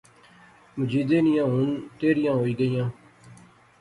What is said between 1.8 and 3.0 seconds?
تیریاں ہوئی گیئیاں